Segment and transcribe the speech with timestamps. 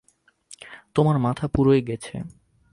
[0.95, 2.15] তোমার মাথা পুরোই গেছে।